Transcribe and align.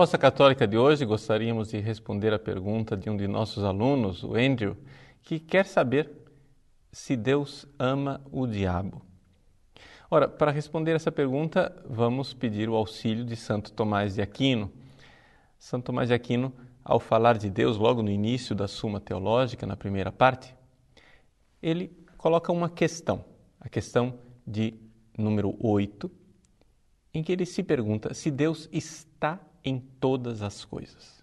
resposta 0.00 0.16
católica 0.16 0.66
de 0.66 0.78
hoje, 0.78 1.04
gostaríamos 1.04 1.68
de 1.68 1.78
responder 1.78 2.32
a 2.32 2.38
pergunta 2.38 2.96
de 2.96 3.10
um 3.10 3.16
de 3.18 3.28
nossos 3.28 3.62
alunos, 3.62 4.24
o 4.24 4.34
Andrew, 4.34 4.74
que 5.22 5.38
quer 5.38 5.66
saber 5.66 6.10
se 6.90 7.14
Deus 7.14 7.66
ama 7.78 8.18
o 8.32 8.46
diabo. 8.46 9.02
Ora, 10.10 10.26
para 10.26 10.50
responder 10.50 10.96
essa 10.96 11.12
pergunta, 11.12 11.70
vamos 11.86 12.32
pedir 12.32 12.66
o 12.70 12.76
auxílio 12.76 13.26
de 13.26 13.36
Santo 13.36 13.72
Tomás 13.72 14.14
de 14.14 14.22
Aquino. 14.22 14.72
Santo 15.58 15.84
Tomás 15.84 16.08
de 16.08 16.14
Aquino, 16.14 16.50
ao 16.82 16.98
falar 16.98 17.36
de 17.36 17.50
Deus 17.50 17.76
logo 17.76 18.02
no 18.02 18.10
início 18.10 18.54
da 18.54 18.66
Suma 18.66 19.00
Teológica, 19.00 19.66
na 19.66 19.76
primeira 19.76 20.10
parte, 20.10 20.56
ele 21.60 21.94
coloca 22.16 22.50
uma 22.50 22.70
questão, 22.70 23.22
a 23.60 23.68
questão 23.68 24.18
de 24.46 24.72
número 25.18 25.54
8, 25.60 26.10
em 27.12 27.22
que 27.22 27.32
ele 27.32 27.44
se 27.44 27.62
pergunta 27.62 28.14
se 28.14 28.30
Deus 28.30 28.66
está 28.72 29.38
em 29.64 29.78
todas 29.78 30.42
as 30.42 30.64
coisas. 30.64 31.22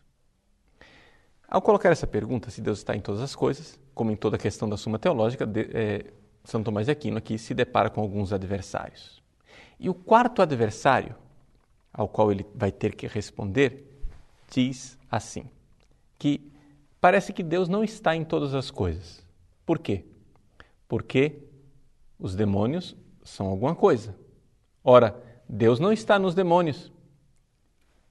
Ao 1.48 1.62
colocar 1.62 1.92
essa 1.92 2.06
pergunta, 2.06 2.50
se 2.50 2.62
Deus 2.62 2.80
está 2.80 2.96
em 2.96 3.00
todas 3.00 3.22
as 3.22 3.36
coisas, 3.36 3.80
como 3.94 4.12
em 4.12 4.16
toda 4.16 4.36
a 4.36 4.40
questão 4.40 4.68
da 4.68 4.76
Suma 4.76 5.00
Teológica, 5.00 5.46
de, 5.46 5.70
é, 5.74 6.14
São 6.44 6.62
Tomás 6.62 6.88
de 6.88 6.92
Aquino 6.92 7.18
aqui 7.18 7.38
se 7.38 7.54
depara 7.54 7.90
com 7.90 8.02
alguns 8.02 8.34
adversários. 8.34 9.24
E 9.80 9.90
o 9.90 9.94
quarto 9.94 10.42
adversário, 10.42 11.16
ao 11.94 12.08
qual 12.08 12.32
ele 12.32 12.46
vai 12.54 12.72
ter 12.72 12.96
que 12.96 13.08
responder, 13.08 14.02
diz 14.52 14.98
assim: 15.10 15.50
que 16.18 16.52
parece 17.00 17.32
que 17.32 17.44
Deus 17.44 17.70
não 17.70 17.84
está 17.84 18.16
em 18.16 18.24
todas 18.24 18.54
as 18.54 18.72
coisas. 18.72 19.26
Por 19.66 19.80
quê? 19.80 20.06
Porque 20.88 21.44
os 22.20 22.36
demônios 22.36 22.96
são 23.24 23.48
alguma 23.48 23.76
coisa. 23.76 24.16
Ora, 24.84 25.22
Deus 25.48 25.80
não 25.80 25.92
está 25.92 26.18
nos 26.18 26.34
demônios. 26.34 26.92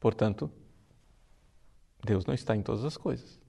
Portanto, 0.00 0.50
Deus 2.04 2.24
não 2.24 2.34
está 2.34 2.54
em 2.54 2.62
todas 2.62 2.84
as 2.84 2.96
coisas. 2.96 3.40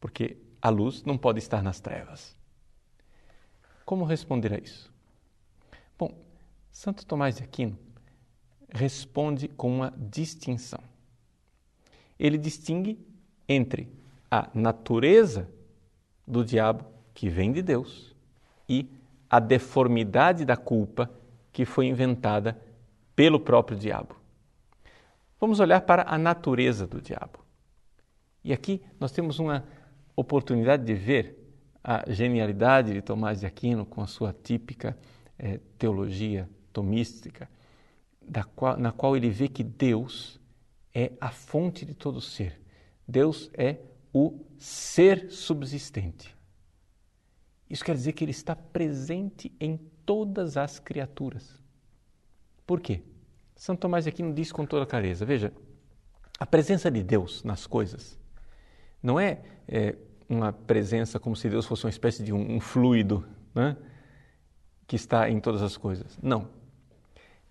Porque 0.00 0.36
a 0.60 0.68
luz 0.68 1.02
não 1.04 1.16
pode 1.16 1.38
estar 1.38 1.62
nas 1.62 1.80
trevas. 1.80 2.36
Como 3.84 4.04
responder 4.04 4.52
a 4.52 4.58
isso? 4.58 4.92
Bom, 5.98 6.14
Santo 6.70 7.06
Tomás 7.06 7.36
de 7.36 7.42
Aquino 7.42 7.78
responde 8.70 9.46
com 9.48 9.72
uma 9.72 9.94
distinção. 9.96 10.80
Ele 12.18 12.36
distingue 12.36 12.98
entre 13.48 13.88
a 14.30 14.50
natureza 14.54 15.48
do 16.26 16.44
diabo, 16.44 16.84
que 17.12 17.28
vem 17.28 17.52
de 17.52 17.62
Deus, 17.62 18.14
e 18.68 18.88
a 19.30 19.38
deformidade 19.38 20.44
da 20.44 20.56
culpa 20.56 21.10
que 21.52 21.64
foi 21.64 21.86
inventada 21.86 22.60
pelo 23.14 23.38
próprio 23.38 23.78
diabo. 23.78 24.16
Vamos 25.44 25.60
olhar 25.60 25.82
para 25.82 26.04
a 26.08 26.16
natureza 26.16 26.86
do 26.86 27.02
diabo. 27.02 27.44
E 28.42 28.50
aqui 28.50 28.80
nós 28.98 29.12
temos 29.12 29.38
uma 29.38 29.62
oportunidade 30.16 30.82
de 30.86 30.94
ver 30.94 31.36
a 31.84 32.10
genialidade 32.10 32.94
de 32.94 33.02
Tomás 33.02 33.40
de 33.40 33.46
Aquino 33.46 33.84
com 33.84 34.00
a 34.00 34.06
sua 34.06 34.32
típica 34.32 34.96
eh, 35.38 35.60
teologia 35.76 36.48
tomística, 36.72 37.46
qual, 38.56 38.78
na 38.78 38.90
qual 38.90 39.18
ele 39.18 39.28
vê 39.28 39.46
que 39.46 39.62
Deus 39.62 40.40
é 40.94 41.12
a 41.20 41.30
fonte 41.30 41.84
de 41.84 41.92
todo 41.92 42.22
ser. 42.22 42.58
Deus 43.06 43.50
é 43.52 43.80
o 44.14 44.40
ser 44.56 45.30
subsistente. 45.30 46.34
Isso 47.68 47.84
quer 47.84 47.94
dizer 47.94 48.14
que 48.14 48.24
ele 48.24 48.30
está 48.30 48.56
presente 48.56 49.52
em 49.60 49.76
todas 50.06 50.56
as 50.56 50.78
criaturas. 50.78 51.62
Por 52.66 52.80
quê? 52.80 53.02
São 53.64 53.74
Tomás 53.74 54.04
de 54.04 54.10
Aquino 54.10 54.34
diz 54.34 54.52
com 54.52 54.66
toda 54.66 54.84
clareza: 54.84 55.24
veja, 55.24 55.50
a 56.38 56.44
presença 56.44 56.90
de 56.90 57.02
Deus 57.02 57.42
nas 57.42 57.66
coisas 57.66 58.18
não 59.02 59.18
é, 59.18 59.40
é 59.66 59.96
uma 60.28 60.52
presença 60.52 61.18
como 61.18 61.34
se 61.34 61.48
Deus 61.48 61.64
fosse 61.64 61.86
uma 61.86 61.88
espécie 61.88 62.22
de 62.22 62.30
um, 62.30 62.56
um 62.56 62.60
fluido 62.60 63.26
né, 63.54 63.74
que 64.86 64.96
está 64.96 65.30
em 65.30 65.40
todas 65.40 65.62
as 65.62 65.78
coisas. 65.78 66.18
Não. 66.22 66.50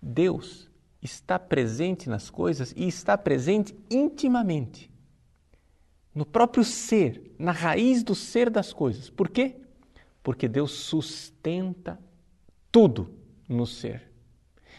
Deus 0.00 0.70
está 1.02 1.36
presente 1.36 2.08
nas 2.08 2.30
coisas 2.30 2.72
e 2.76 2.86
está 2.86 3.18
presente 3.18 3.76
intimamente, 3.90 4.88
no 6.14 6.24
próprio 6.24 6.62
ser, 6.62 7.34
na 7.36 7.50
raiz 7.50 8.04
do 8.04 8.14
ser 8.14 8.50
das 8.50 8.72
coisas. 8.72 9.10
Por 9.10 9.28
quê? 9.28 9.56
Porque 10.22 10.46
Deus 10.46 10.70
sustenta 10.70 11.98
tudo 12.70 13.12
no 13.48 13.66
ser. 13.66 14.13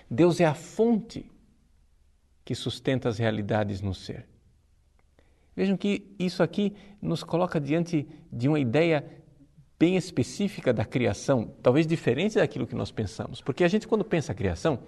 Deus 0.10 0.40
é 0.40 0.46
a 0.46 0.54
fonte 0.54 1.30
que 2.44 2.54
sustenta 2.54 3.10
as 3.10 3.18
realidades 3.18 3.82
no 3.82 3.94
ser. 3.94 4.26
Vejam 5.56 5.76
que 5.78 6.14
isso 6.20 6.44
aqui 6.44 6.74
nos 7.02 7.24
coloca 7.24 7.60
diante 7.60 8.08
de 8.32 8.48
uma 8.48 8.60
ideia 8.60 9.06
bem 9.80 9.96
específica 9.96 10.74
da 10.74 10.86
criação, 10.86 11.52
talvez 11.62 11.88
diferente 11.88 12.36
daquilo 12.36 12.68
que 12.68 12.76
nós 12.76 12.92
pensamos. 12.92 13.42
Porque 13.42 13.64
a 13.64 13.68
gente, 13.68 13.88
quando 13.88 14.04
pensa 14.04 14.32
a 14.32 14.36
criação, 14.36 14.80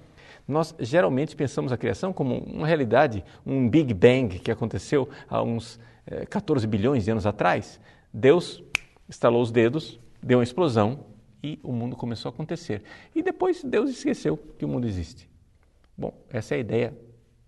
nós 0.47 0.75
geralmente 0.79 1.35
pensamos 1.35 1.71
a 1.71 1.77
criação 1.77 2.13
como 2.13 2.37
uma 2.39 2.67
realidade, 2.67 3.23
um 3.45 3.67
Big 3.69 3.93
Bang 3.93 4.39
que 4.39 4.51
aconteceu 4.51 5.09
há 5.27 5.41
uns 5.41 5.79
14 6.29 6.65
eh, 6.65 6.69
bilhões 6.69 7.05
de 7.05 7.11
anos 7.11 7.25
atrás. 7.25 7.79
Deus 8.13 8.63
estalou 9.09 9.41
os 9.41 9.51
dedos, 9.51 9.99
deu 10.21 10.37
uma 10.37 10.43
explosão 10.43 11.05
e 11.47 11.59
o 11.63 11.71
mundo 11.71 11.95
começou 11.95 12.29
a 12.29 12.33
acontecer. 12.33 12.83
E 13.15 13.23
depois 13.23 13.63
Deus 13.63 13.89
esqueceu 13.89 14.37
que 14.37 14.65
o 14.65 14.67
mundo 14.67 14.87
existe. 14.87 15.29
Bom, 15.97 16.13
essa 16.29 16.55
é 16.55 16.57
a 16.57 16.59
ideia 16.59 16.97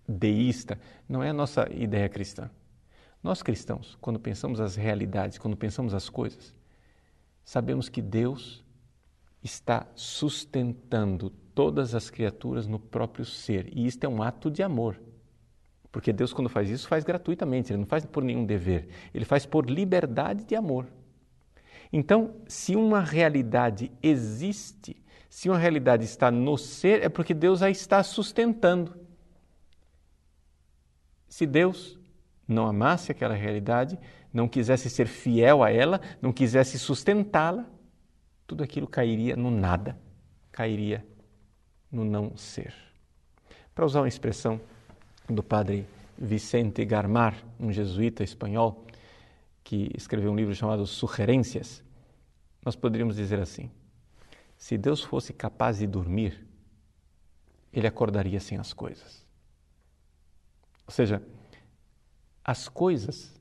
deísta, 0.08 0.78
não 1.08 1.22
é 1.22 1.30
a 1.30 1.32
nossa 1.32 1.68
ideia 1.72 2.08
cristã. 2.08 2.50
Nós 3.22 3.42
cristãos, 3.42 3.98
quando 4.00 4.18
pensamos 4.18 4.60
as 4.60 4.76
realidades, 4.76 5.38
quando 5.38 5.56
pensamos 5.56 5.92
as 5.92 6.08
coisas, 6.08 6.54
sabemos 7.44 7.88
que 7.88 8.00
Deus 8.00 8.64
está 9.42 9.86
sustentando 9.94 11.30
todas 11.54 11.94
as 11.94 12.08
criaturas 12.08 12.66
no 12.66 12.78
próprio 12.78 13.24
ser. 13.24 13.68
E 13.76 13.86
isto 13.86 14.04
é 14.04 14.08
um 14.08 14.22
ato 14.22 14.50
de 14.50 14.62
amor. 14.62 15.00
Porque 15.92 16.12
Deus, 16.12 16.32
quando 16.32 16.48
faz 16.48 16.70
isso, 16.70 16.88
faz 16.88 17.04
gratuitamente, 17.04 17.72
Ele 17.72 17.80
não 17.80 17.86
faz 17.86 18.04
por 18.06 18.22
nenhum 18.22 18.46
dever, 18.46 18.88
Ele 19.12 19.24
faz 19.24 19.44
por 19.44 19.68
liberdade 19.68 20.44
de 20.44 20.54
amor. 20.54 20.86
Então, 21.92 22.34
se 22.46 22.76
uma 22.76 23.00
realidade 23.00 23.90
existe, 24.02 24.96
se 25.28 25.48
uma 25.48 25.58
realidade 25.58 26.04
está 26.04 26.30
no 26.30 26.56
ser, 26.56 27.02
é 27.02 27.08
porque 27.08 27.34
Deus 27.34 27.62
a 27.62 27.70
está 27.70 28.02
sustentando. 28.02 28.96
Se 31.28 31.46
Deus 31.46 31.98
não 32.46 32.66
amasse 32.66 33.10
aquela 33.10 33.34
realidade, 33.34 33.98
não 34.32 34.48
quisesse 34.48 34.88
ser 34.88 35.06
fiel 35.06 35.62
a 35.62 35.70
ela, 35.70 36.00
não 36.20 36.32
quisesse 36.32 36.78
sustentá-la, 36.78 37.66
tudo 38.46 38.62
aquilo 38.62 38.86
cairia 38.86 39.36
no 39.36 39.50
nada, 39.50 39.96
cairia 40.50 41.04
no 41.90 42.04
não 42.04 42.36
ser. 42.36 42.74
Para 43.74 43.84
usar 43.84 44.00
uma 44.00 44.08
expressão 44.08 44.60
do 45.28 45.42
padre 45.42 45.86
Vicente 46.18 46.84
Garmar, 46.84 47.34
um 47.58 47.72
jesuíta 47.72 48.22
espanhol, 48.22 48.84
que 49.62 49.90
escreveu 49.96 50.30
um 50.32 50.36
livro 50.36 50.54
chamado 50.54 50.86
Sugerências, 50.86 51.82
nós 52.64 52.76
poderíamos 52.76 53.16
dizer 53.16 53.40
assim: 53.40 53.70
se 54.56 54.76
Deus 54.76 55.02
fosse 55.02 55.32
capaz 55.32 55.78
de 55.78 55.86
dormir, 55.86 56.46
ele 57.72 57.86
acordaria 57.86 58.40
sem 58.40 58.58
as 58.58 58.72
coisas. 58.72 59.24
Ou 60.86 60.92
seja, 60.92 61.22
as 62.44 62.68
coisas 62.68 63.38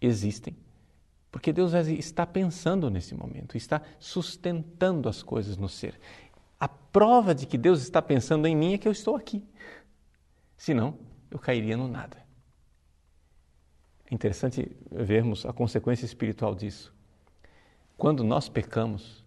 existem 0.00 0.56
porque 1.36 1.52
Deus 1.52 1.74
está 1.74 2.26
pensando 2.26 2.88
nesse 2.88 3.14
momento, 3.14 3.58
está 3.58 3.82
sustentando 3.98 5.06
as 5.06 5.22
coisas 5.22 5.58
no 5.58 5.68
ser. 5.68 6.00
A 6.58 6.66
prova 6.66 7.34
de 7.34 7.44
que 7.44 7.58
Deus 7.58 7.82
está 7.82 8.00
pensando 8.00 8.46
em 8.46 8.56
mim 8.56 8.72
é 8.72 8.78
que 8.78 8.88
eu 8.88 8.92
estou 8.92 9.14
aqui. 9.14 9.46
Senão, 10.56 10.98
eu 11.30 11.38
cairia 11.38 11.76
no 11.76 11.88
nada. 11.88 12.25
É 14.10 14.14
interessante 14.14 14.70
vermos 14.90 15.44
a 15.44 15.52
consequência 15.52 16.04
espiritual 16.04 16.54
disso. 16.54 16.94
Quando 17.96 18.22
nós 18.22 18.48
pecamos, 18.48 19.24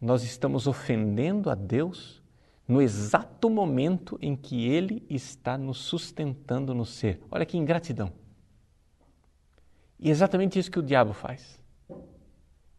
nós 0.00 0.24
estamos 0.24 0.66
ofendendo 0.66 1.48
a 1.48 1.54
Deus 1.54 2.22
no 2.66 2.80
exato 2.80 3.48
momento 3.50 4.18
em 4.20 4.34
que 4.34 4.66
Ele 4.66 5.04
está 5.08 5.56
nos 5.56 5.78
sustentando 5.78 6.74
no 6.74 6.84
ser. 6.84 7.20
Olha 7.30 7.46
que 7.46 7.56
ingratidão. 7.56 8.12
E 10.00 10.08
é 10.08 10.10
exatamente 10.10 10.58
isso 10.58 10.70
que 10.70 10.78
o 10.78 10.82
diabo 10.82 11.12
faz. 11.12 11.62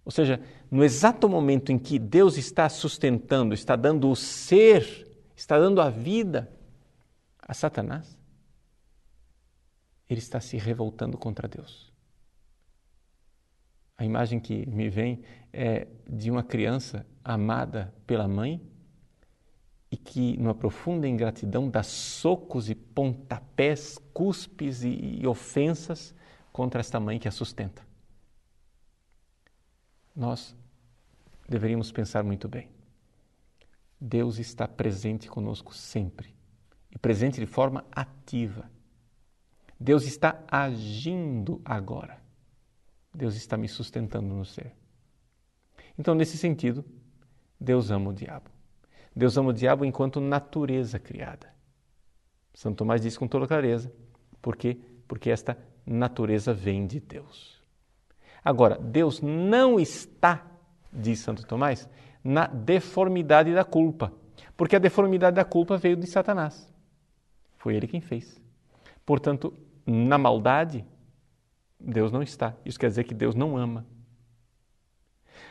Ou 0.05 0.11
seja, 0.11 0.41
no 0.69 0.83
exato 0.83 1.29
momento 1.29 1.71
em 1.71 1.79
que 1.79 1.97
Deus 1.97 2.37
está 2.37 2.67
sustentando, 2.67 3.53
está 3.53 3.77
dando 3.77 4.09
o 4.09 4.15
ser, 4.15 5.07
está 5.35 5.57
dando 5.57 5.79
a 5.79 5.89
vida 5.89 6.51
a 7.41 7.53
Satanás, 7.53 8.17
ele 10.09 10.19
está 10.19 10.39
se 10.39 10.57
revoltando 10.57 11.17
contra 11.17 11.47
Deus. 11.47 11.91
A 13.97 14.05
imagem 14.05 14.39
que 14.39 14.65
me 14.65 14.89
vem 14.89 15.23
é 15.51 15.87
de 16.09 16.29
uma 16.29 16.43
criança 16.43 17.05
amada 17.23 17.93
pela 18.05 18.27
mãe 18.27 18.61
e 19.91 19.95
que, 19.95 20.35
numa 20.37 20.55
profunda 20.55 21.07
ingratidão, 21.07 21.69
dá 21.69 21.83
socos 21.83 22.69
e 22.69 22.73
pontapés, 22.73 23.99
cuspes 24.11 24.83
e, 24.83 25.19
e 25.21 25.27
ofensas 25.27 26.15
contra 26.51 26.79
esta 26.79 26.99
mãe 26.99 27.19
que 27.19 27.27
a 27.27 27.31
sustenta. 27.31 27.85
Nós 30.15 30.55
deveríamos 31.47 31.91
pensar 31.91 32.23
muito 32.23 32.47
bem. 32.47 32.69
Deus 33.99 34.39
está 34.39 34.67
presente 34.67 35.29
conosco 35.29 35.73
sempre 35.73 36.35
e 36.91 36.97
presente 36.97 37.39
de 37.39 37.45
forma 37.45 37.85
ativa. 37.91 38.69
Deus 39.83 40.05
está 40.05 40.41
agindo 40.49 41.61
agora. 41.65 42.17
Deus 43.13 43.35
está 43.35 43.57
me 43.57 43.67
sustentando 43.67 44.33
no 44.33 44.45
ser. 44.45 44.73
Então, 45.99 46.15
nesse 46.15 46.37
sentido, 46.37 46.85
Deus 47.59 47.91
ama 47.91 48.11
o 48.11 48.13
diabo. 48.13 48.49
Deus 49.13 49.37
ama 49.37 49.49
o 49.49 49.53
diabo 49.53 49.83
enquanto 49.83 50.21
natureza 50.21 50.99
criada. 50.99 51.53
Santo 52.53 52.77
Tomás 52.77 53.01
diz 53.01 53.17
com 53.17 53.27
toda 53.27 53.45
clareza. 53.45 53.93
Por 54.41 54.55
quê? 54.55 54.79
Porque 55.05 55.29
esta 55.29 55.57
natureza 55.85 56.53
vem 56.53 56.87
de 56.87 57.01
Deus. 57.01 57.61
Agora, 58.41 58.77
Deus 58.77 59.19
não 59.19 59.77
está, 59.77 60.49
diz 60.93 61.19
Santo 61.19 61.45
Tomás, 61.45 61.89
na 62.23 62.47
deformidade 62.47 63.53
da 63.53 63.65
culpa, 63.65 64.13
porque 64.55 64.77
a 64.77 64.79
deformidade 64.79 65.35
da 65.35 65.43
culpa 65.43 65.75
veio 65.75 65.97
de 65.97 66.07
Satanás. 66.07 66.71
Foi 67.57 67.75
ele 67.75 67.85
quem 67.85 67.99
fez. 67.99 68.41
Portanto, 69.05 69.53
na 69.85 70.17
maldade, 70.17 70.85
Deus 71.79 72.11
não 72.11 72.23
está. 72.23 72.55
Isso 72.65 72.79
quer 72.79 72.89
dizer 72.89 73.03
que 73.03 73.13
Deus 73.13 73.35
não 73.35 73.57
ama. 73.57 73.85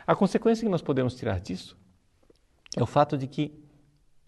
A 0.07 0.15
consequência 0.15 0.65
que 0.65 0.71
nós 0.71 0.83
podemos 0.83 1.15
tirar 1.15 1.41
disso 1.41 1.77
é 2.77 2.83
o 2.83 2.87
fato 2.87 3.17
de 3.17 3.27
que 3.27 3.53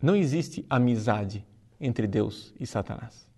não 0.01 0.15
existe 0.15 0.65
amizade 0.69 1.47
entre 1.81 2.07
Deus 2.07 2.55
e 2.61 2.67
Satanás. 2.67 3.29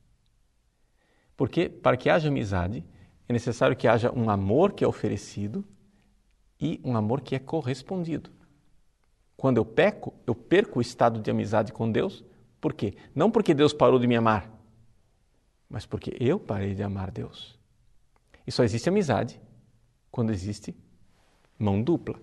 Porque 1.36 1.68
para 1.68 1.96
que 1.96 2.10
haja 2.10 2.28
amizade, 2.28 2.84
é 3.28 3.32
necessário 3.32 3.76
que 3.76 3.86
haja 3.86 4.12
um 4.12 4.30
amor 4.30 4.72
que 4.72 4.84
é 4.84 4.88
oferecido 4.88 5.64
e 6.60 6.80
um 6.82 6.96
amor 6.96 7.20
que 7.20 7.34
é 7.34 7.38
correspondido. 7.38 8.30
Quando 9.36 9.58
eu 9.58 9.64
peco, 9.64 10.14
eu 10.26 10.34
perco 10.34 10.78
o 10.78 10.82
estado 10.82 11.20
de 11.20 11.30
amizade 11.30 11.72
com 11.72 11.90
Deus. 11.90 12.24
Por 12.60 12.72
quê? 12.72 12.94
Não 13.14 13.30
porque 13.30 13.52
Deus 13.52 13.72
parou 13.72 13.98
de 13.98 14.06
me 14.06 14.16
amar, 14.16 14.50
mas 15.68 15.84
porque 15.84 16.16
eu 16.20 16.38
parei 16.38 16.74
de 16.74 16.82
amar 16.82 17.10
Deus. 17.10 17.58
E 18.46 18.52
só 18.52 18.62
existe 18.62 18.88
amizade 18.88 19.40
quando 20.10 20.32
existe 20.32 20.74
mão 21.58 21.82
dupla. 21.82 22.20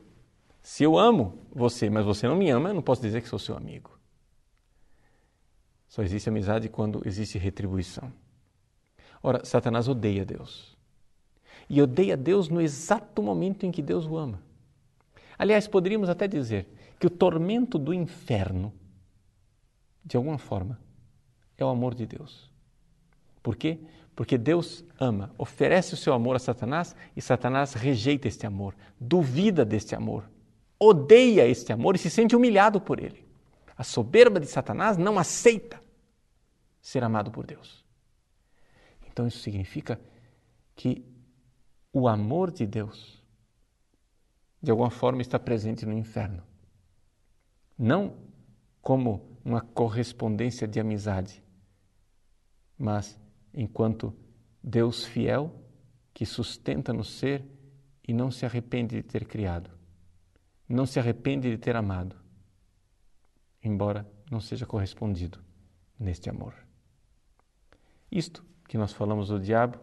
Se 0.61 0.83
eu 0.83 0.97
amo 0.97 1.37
você, 1.51 1.89
mas 1.89 2.05
você 2.05 2.27
não 2.27 2.37
me 2.37 2.49
ama, 2.49 2.69
eu 2.69 2.73
não 2.73 2.81
posso 2.81 3.01
dizer 3.01 3.21
que 3.21 3.27
sou 3.27 3.37
seu 3.37 3.55
amigo. 3.55 3.99
Só 5.89 6.01
existe 6.01 6.29
amizade 6.29 6.69
quando 6.69 7.01
existe 7.05 7.37
retribuição. 7.37 8.11
Ora, 9.21 9.43
Satanás 9.45 9.87
odeia 9.87 10.25
Deus. 10.25 10.77
E 11.69 11.81
odeia 11.81 12.17
Deus 12.17 12.49
no 12.49 12.61
exato 12.61 13.21
momento 13.21 13.65
em 13.65 13.71
que 13.71 13.81
Deus 13.81 14.05
o 14.05 14.17
ama. 14.17 14.41
Aliás, 15.37 15.67
poderíamos 15.67 16.09
até 16.09 16.27
dizer 16.27 16.67
que 16.99 17.07
o 17.07 17.09
tormento 17.09 17.77
do 17.77 17.93
inferno, 17.93 18.73
de 20.03 20.15
alguma 20.15 20.37
forma, 20.37 20.79
é 21.57 21.65
o 21.65 21.69
amor 21.69 21.93
de 21.93 22.05
Deus. 22.05 22.52
Por 23.43 23.57
quê? 23.57 23.79
Porque 24.15 24.37
Deus 24.37 24.85
ama, 24.97 25.35
oferece 25.37 25.93
o 25.93 25.97
seu 25.97 26.13
amor 26.13 26.37
a 26.37 26.39
Satanás 26.39 26.95
e 27.15 27.21
Satanás 27.21 27.73
rejeita 27.73 28.27
este 28.27 28.47
amor, 28.47 28.75
duvida 28.99 29.65
deste 29.65 29.93
amor, 29.95 30.29
odeia 30.79 31.45
este 31.45 31.73
amor 31.73 31.95
e 31.95 31.99
se 31.99 32.09
sente 32.09 32.35
humilhado 32.35 32.79
por 32.79 32.99
ele. 32.99 33.27
A 33.75 33.83
soberba 33.83 34.39
de 34.39 34.47
Satanás 34.47 34.97
não 34.97 35.19
aceita 35.19 35.81
ser 36.81 37.03
amado 37.03 37.31
por 37.31 37.45
Deus. 37.45 37.83
Então 39.07 39.27
isso 39.27 39.39
significa 39.39 39.99
que 40.75 41.05
o 41.91 42.07
amor 42.07 42.49
de 42.49 42.65
Deus, 42.65 43.21
de 44.61 44.71
alguma 44.71 44.89
forma, 44.89 45.21
está 45.21 45.37
presente 45.37 45.85
no 45.85 45.93
inferno. 45.93 46.43
Não 47.77 48.15
como 48.81 49.37
uma 49.43 49.61
correspondência 49.61 50.67
de 50.67 50.79
amizade, 50.79 51.43
mas 52.77 53.19
enquanto 53.53 54.13
Deus 54.61 55.05
fiel 55.05 55.53
que 56.13 56.25
sustenta 56.25 56.93
no 56.93 57.03
ser 57.03 57.45
e 58.07 58.13
não 58.13 58.31
se 58.31 58.45
arrepende 58.45 58.95
de 58.95 59.03
ter 59.03 59.25
criado, 59.25 59.69
não 60.67 60.85
se 60.85 60.99
arrepende 60.99 61.49
de 61.49 61.57
ter 61.57 61.75
amado, 61.75 62.15
embora 63.63 64.09
não 64.29 64.39
seja 64.39 64.65
correspondido 64.65 65.39
neste 65.99 66.29
amor. 66.29 66.53
Isto 68.11 68.43
que 68.67 68.77
nós 68.77 68.93
falamos 68.93 69.29
do 69.29 69.39
diabo 69.39 69.79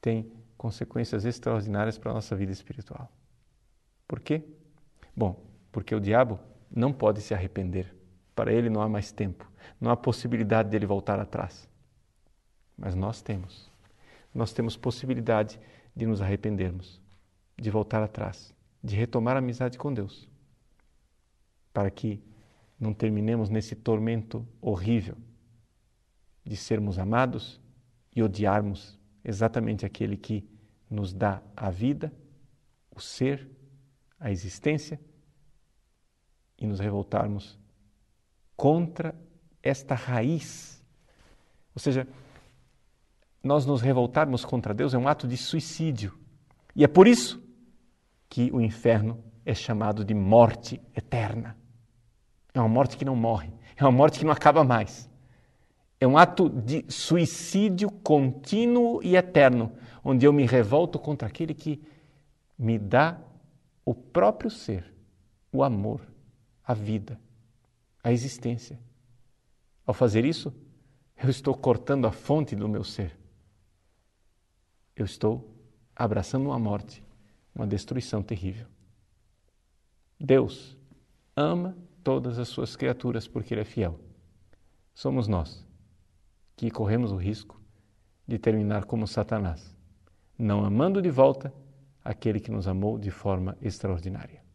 tem 0.00 0.32
consequências 0.56 1.24
extraordinárias 1.24 1.98
para 1.98 2.10
a 2.10 2.14
nossa 2.14 2.34
vida 2.34 2.52
espiritual. 2.52 3.10
Por 4.06 4.20
quê? 4.20 4.44
Bom, 5.14 5.44
porque 5.72 5.94
o 5.94 6.00
diabo 6.00 6.38
não 6.70 6.92
pode 6.92 7.20
se 7.20 7.34
arrepender. 7.34 7.94
Para 8.34 8.52
ele 8.52 8.68
não 8.68 8.82
há 8.82 8.88
mais 8.88 9.12
tempo, 9.12 9.50
não 9.80 9.90
há 9.90 9.96
possibilidade 9.96 10.68
dele 10.68 10.86
voltar 10.86 11.18
atrás. 11.18 11.68
Mas 12.76 12.94
nós 12.94 13.22
temos. 13.22 13.70
Nós 14.34 14.52
temos 14.52 14.76
possibilidade 14.76 15.58
de 15.94 16.06
nos 16.06 16.20
arrependermos, 16.20 17.00
de 17.56 17.70
voltar 17.70 18.02
atrás, 18.02 18.54
de 18.82 18.94
retomar 18.94 19.36
a 19.36 19.38
amizade 19.38 19.78
com 19.78 19.92
Deus, 19.92 20.28
para 21.72 21.90
que 21.90 22.22
não 22.78 22.92
terminemos 22.92 23.48
nesse 23.48 23.74
tormento 23.74 24.46
horrível 24.60 25.16
de 26.44 26.56
sermos 26.56 26.98
amados 26.98 27.60
e 28.14 28.22
odiarmos 28.22 28.98
exatamente 29.24 29.84
aquele 29.84 30.16
que 30.16 30.48
nos 30.88 31.12
dá 31.12 31.42
a 31.56 31.70
vida, 31.70 32.12
o 32.94 33.00
ser, 33.00 33.48
a 34.20 34.30
existência 34.30 35.00
e 36.58 36.66
nos 36.66 36.78
revoltarmos 36.78 37.58
contra 38.56 39.14
esta 39.62 39.94
raiz. 39.94 40.82
Ou 41.74 41.80
seja, 41.80 42.06
nós 43.46 43.64
nos 43.64 43.80
revoltarmos 43.80 44.44
contra 44.44 44.74
Deus 44.74 44.92
é 44.92 44.98
um 44.98 45.08
ato 45.08 45.26
de 45.26 45.36
suicídio. 45.36 46.18
E 46.74 46.84
é 46.84 46.88
por 46.88 47.06
isso 47.06 47.42
que 48.28 48.50
o 48.52 48.60
inferno 48.60 49.22
é 49.44 49.54
chamado 49.54 50.04
de 50.04 50.12
morte 50.12 50.80
eterna. 50.94 51.56
É 52.52 52.60
uma 52.60 52.68
morte 52.68 52.96
que 52.96 53.04
não 53.04 53.14
morre, 53.14 53.50
é 53.76 53.84
uma 53.84 53.92
morte 53.92 54.18
que 54.18 54.24
não 54.24 54.32
acaba 54.32 54.64
mais. 54.64 55.08
É 56.00 56.06
um 56.06 56.18
ato 56.18 56.50
de 56.50 56.84
suicídio 56.88 57.90
contínuo 57.90 59.00
e 59.02 59.16
eterno, 59.16 59.72
onde 60.04 60.26
eu 60.26 60.32
me 60.32 60.44
revolto 60.44 60.98
contra 60.98 61.28
aquele 61.28 61.54
que 61.54 61.80
me 62.58 62.78
dá 62.78 63.18
o 63.84 63.94
próprio 63.94 64.50
ser, 64.50 64.92
o 65.52 65.62
amor, 65.62 66.00
a 66.64 66.74
vida, 66.74 67.18
a 68.02 68.12
existência. 68.12 68.78
Ao 69.86 69.94
fazer 69.94 70.24
isso, 70.24 70.52
eu 71.22 71.30
estou 71.30 71.54
cortando 71.54 72.06
a 72.06 72.12
fonte 72.12 72.54
do 72.56 72.68
meu 72.68 72.84
ser 72.84 73.16
eu 74.96 75.04
estou 75.04 75.54
abraçando 75.94 76.46
uma 76.46 76.58
morte, 76.58 77.04
uma 77.54 77.66
destruição 77.66 78.22
terrível. 78.22 78.66
Deus 80.18 80.76
ama 81.36 81.76
todas 82.02 82.38
as 82.38 82.48
suas 82.48 82.74
criaturas 82.74 83.28
porque 83.28 83.52
Ele 83.52 83.60
é 83.60 83.64
fiel. 83.64 84.00
Somos 84.94 85.28
nós 85.28 85.66
que 86.56 86.70
corremos 86.70 87.12
o 87.12 87.16
risco 87.16 87.60
de 88.26 88.38
terminar 88.38 88.86
como 88.86 89.06
Satanás, 89.06 89.76
não 90.38 90.64
amando 90.64 91.02
de 91.02 91.10
volta 91.10 91.52
aquele 92.02 92.40
que 92.40 92.50
nos 92.50 92.66
amou 92.66 92.98
de 92.98 93.10
forma 93.10 93.56
extraordinária. 93.60 94.45